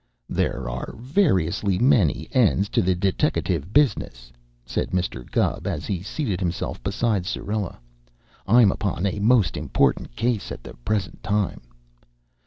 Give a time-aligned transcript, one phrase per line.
[0.29, 4.31] "There are variously many ends to the deteckative business,"
[4.65, 5.29] said Mr.
[5.29, 7.77] Gubb, as he seated himself beside Syrilla.
[8.47, 11.61] "I'm upon a most important case at the present time."